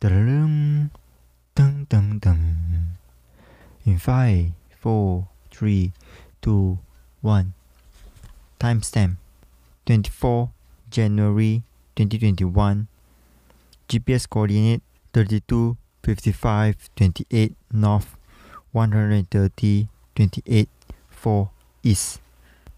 [0.00, 0.92] Dun,
[1.56, 2.38] dun, dun.
[3.84, 5.90] In five, four, three,
[6.40, 6.78] two,
[7.20, 7.52] one.
[8.60, 9.16] Timestamp
[9.86, 10.50] 24
[10.88, 11.64] January
[11.96, 12.86] 2021.
[13.88, 14.82] GPS coordinate
[15.12, 18.16] 32 55 28 north
[18.70, 20.68] 130 28
[21.10, 21.50] 4
[21.82, 22.20] east.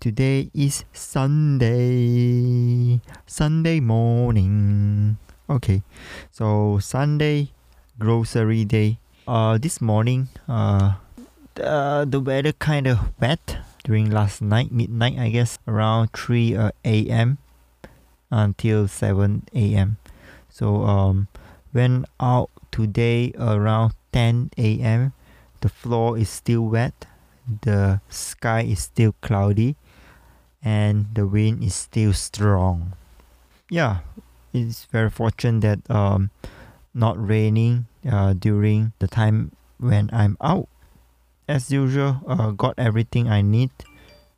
[0.00, 2.98] Today is Sunday.
[3.26, 5.18] Sunday morning.
[5.50, 5.82] Okay,
[6.30, 7.50] so Sunday
[7.98, 9.00] grocery day.
[9.26, 10.94] Uh, this morning, uh,
[11.56, 16.70] the, the weather kind of wet during last night, midnight, I guess, around 3 uh,
[16.84, 17.38] a.m.
[18.30, 19.96] until 7 a.m.
[20.48, 21.26] So, um,
[21.74, 25.14] went out today around 10 a.m.
[25.62, 27.06] The floor is still wet,
[27.62, 29.74] the sky is still cloudy,
[30.62, 32.92] and the wind is still strong.
[33.68, 34.06] Yeah,
[34.52, 36.30] it's very fortunate that um,
[36.94, 40.68] not raining uh, during the time when I'm out.
[41.48, 43.70] As usual, uh, got everything I need.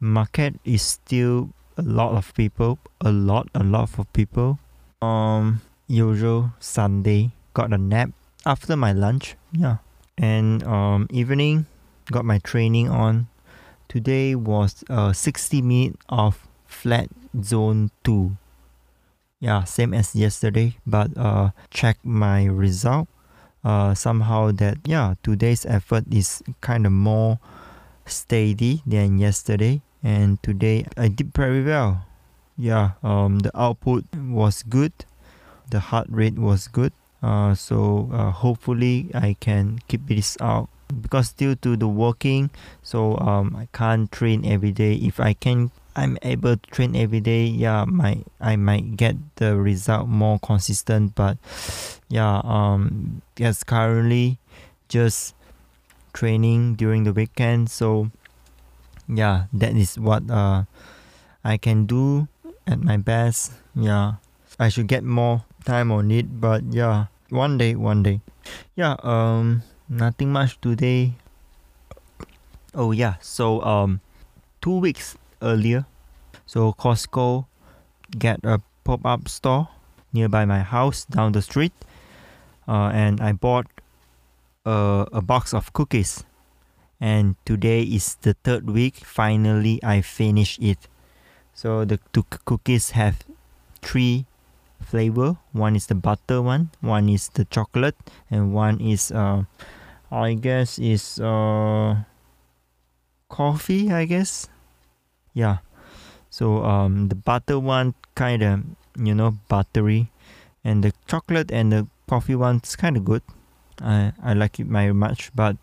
[0.00, 4.58] Market is still a lot of people, a lot, a lot of people.
[5.00, 8.10] Um, usual Sunday, got a nap
[8.44, 9.36] after my lunch.
[9.52, 9.78] Yeah,
[10.16, 11.66] and um, evening,
[12.10, 13.28] got my training on.
[13.88, 17.08] Today was uh, 60 minutes of flat
[17.42, 18.36] zone two
[19.40, 23.08] yeah same as yesterday but uh check my result.
[23.64, 27.38] Uh somehow that yeah today's effort is kind of more
[28.06, 32.06] steady than yesterday and today i did very well.
[32.56, 34.92] Yeah um the output was good.
[35.70, 36.92] The heart rate was good.
[37.22, 42.50] Uh so uh, hopefully i can keep this up because due to the working
[42.82, 47.18] so um i can't train every day if i can I'm able to train every
[47.18, 51.18] day, yeah, my I might get the result more consistent.
[51.18, 51.42] But
[52.06, 54.38] yeah, um, yes, currently
[54.86, 55.34] just
[56.14, 57.74] training during the weekend.
[57.74, 58.14] So
[59.10, 60.70] yeah, that is what uh
[61.42, 62.30] I can do
[62.62, 63.58] at my best.
[63.74, 64.22] Yeah,
[64.54, 66.38] I should get more time on it.
[66.38, 68.22] But yeah, one day, one day.
[68.78, 71.14] Yeah, um, nothing much today.
[72.74, 74.00] Oh yeah, so um,
[74.60, 75.86] two weeks earlier.
[76.46, 77.46] So Costco
[78.18, 79.68] get a pop-up store
[80.12, 81.72] nearby my house down the street,
[82.66, 83.66] uh, and I bought
[84.64, 86.24] a, a box of cookies.
[87.00, 88.96] And today is the third week.
[88.96, 90.88] Finally, I finished it.
[91.54, 93.22] So the two cookies have
[93.82, 94.26] three
[94.80, 95.36] flavor.
[95.52, 97.96] One is the butter one, one is the chocolate,
[98.30, 99.44] and one is uh,
[100.10, 102.04] I guess is uh,
[103.28, 103.92] coffee.
[103.92, 104.48] I guess,
[105.34, 105.58] yeah.
[106.30, 108.64] So um, the butter one kind of
[108.96, 110.10] you know buttery,
[110.64, 113.22] and the chocolate and the coffee one's kind of good.
[113.80, 115.56] I I like it very much, but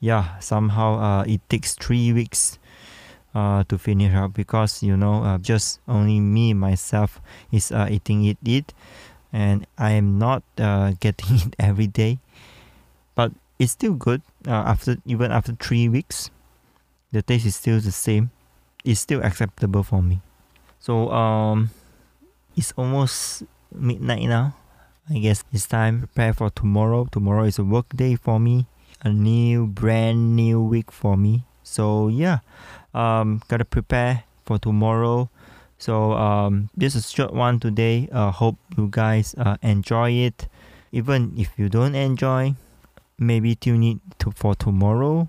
[0.00, 2.58] yeah, somehow uh, it takes three weeks
[3.34, 7.20] uh, to finish up because you know uh, just only me myself
[7.52, 8.72] is uh, eating it it,
[9.32, 12.18] and I am not uh, getting it every day,
[13.14, 16.30] but it's still good uh, after even after three weeks.
[17.12, 18.30] The taste is still the same
[18.84, 20.20] It's still acceptable for me.
[20.78, 21.70] So um,
[22.56, 23.42] it's almost
[23.74, 24.54] midnight now.
[25.10, 27.08] I guess it's time to prepare for tomorrow.
[27.10, 28.66] Tomorrow is a work day for me,
[29.02, 31.44] a new brand new week for me.
[31.62, 32.38] So yeah,
[32.94, 35.30] um, gotta prepare for tomorrow.
[35.78, 38.08] So um, this is a short one today.
[38.12, 40.48] Uh, hope you guys uh, enjoy it.
[40.92, 42.54] Even if you don't enjoy,
[43.18, 45.28] maybe tune in to for tomorrow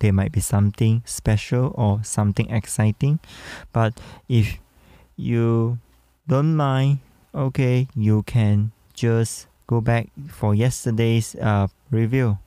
[0.00, 3.18] there might be something special or something exciting.
[3.72, 3.98] But
[4.28, 4.58] if
[5.16, 5.78] you
[6.28, 6.98] don't mind,
[7.34, 12.38] okay, you can just go back for yesterday's uh, review.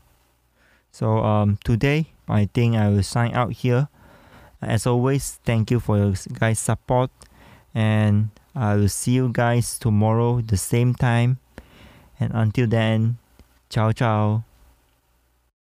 [0.91, 3.87] So um, today, I think I will sign out here.
[4.61, 7.09] As always, thank you for your guys' support,
[7.73, 11.39] and I will see you guys tomorrow the same time.
[12.19, 13.17] And until then,
[13.69, 14.48] ciao ciao.